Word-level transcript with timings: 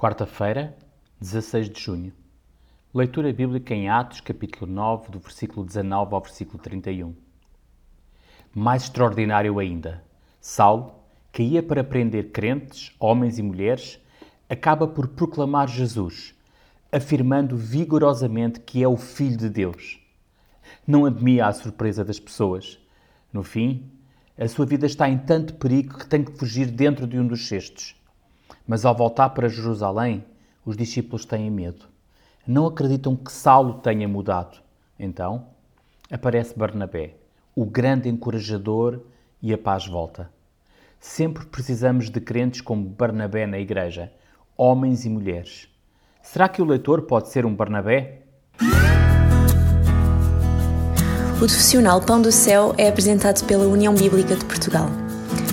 Quarta-feira, 0.00 0.76
16 1.20 1.70
de 1.70 1.80
junho. 1.80 2.12
Leitura 2.94 3.32
bíblica 3.32 3.74
em 3.74 3.88
Atos, 3.88 4.20
capítulo 4.20 4.70
9, 4.70 5.10
do 5.10 5.18
versículo 5.18 5.66
19 5.66 6.14
ao 6.14 6.20
versículo 6.20 6.62
31. 6.62 7.16
Mais 8.54 8.84
extraordinário 8.84 9.58
ainda, 9.58 10.04
Saulo, 10.40 10.94
que 11.32 11.42
ia 11.42 11.64
para 11.64 11.82
prender 11.82 12.30
crentes, 12.30 12.94
homens 13.00 13.40
e 13.40 13.42
mulheres, 13.42 14.00
acaba 14.48 14.86
por 14.86 15.08
proclamar 15.08 15.66
Jesus, 15.66 16.32
afirmando 16.92 17.56
vigorosamente 17.56 18.60
que 18.60 18.80
é 18.80 18.86
o 18.86 18.96
Filho 18.96 19.36
de 19.36 19.48
Deus. 19.50 19.98
Não 20.86 21.06
admia 21.06 21.48
a 21.48 21.52
surpresa 21.52 22.04
das 22.04 22.20
pessoas. 22.20 22.78
No 23.32 23.42
fim, 23.42 23.90
a 24.38 24.46
sua 24.46 24.64
vida 24.64 24.86
está 24.86 25.08
em 25.08 25.18
tanto 25.18 25.54
perigo 25.54 25.98
que 25.98 26.06
tem 26.06 26.22
que 26.22 26.38
fugir 26.38 26.70
dentro 26.70 27.04
de 27.04 27.18
um 27.18 27.26
dos 27.26 27.48
cestos. 27.48 27.97
Mas 28.68 28.84
ao 28.84 28.94
voltar 28.94 29.30
para 29.30 29.48
Jerusalém, 29.48 30.24
os 30.64 30.76
discípulos 30.76 31.24
têm 31.24 31.50
medo. 31.50 31.86
Não 32.46 32.66
acreditam 32.66 33.16
que 33.16 33.32
Saulo 33.32 33.80
tenha 33.80 34.06
mudado. 34.06 34.58
Então, 35.00 35.46
aparece 36.10 36.56
Barnabé, 36.56 37.14
o 37.56 37.64
grande 37.64 38.08
encorajador, 38.08 39.00
e 39.42 39.52
a 39.52 39.58
paz 39.58 39.86
volta. 39.86 40.28
Sempre 41.00 41.46
precisamos 41.46 42.10
de 42.10 42.20
crentes 42.20 42.60
como 42.60 42.84
Barnabé 42.84 43.46
na 43.46 43.58
igreja, 43.58 44.12
homens 44.56 45.04
e 45.04 45.08
mulheres. 45.08 45.68
Será 46.22 46.48
que 46.48 46.60
o 46.60 46.64
leitor 46.64 47.02
pode 47.02 47.28
ser 47.28 47.46
um 47.46 47.54
Barnabé? 47.54 48.22
O 51.34 51.38
profissional 51.38 52.00
Pão 52.00 52.20
do 52.20 52.32
Céu 52.32 52.74
é 52.76 52.88
apresentado 52.88 53.46
pela 53.46 53.64
União 53.64 53.94
Bíblica 53.94 54.34
de 54.34 54.44
Portugal. 54.44 54.88